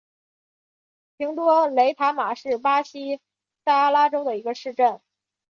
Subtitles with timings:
[1.17, 3.21] 平多雷塔马是巴西
[3.63, 4.99] 塞阿拉州的一个市镇。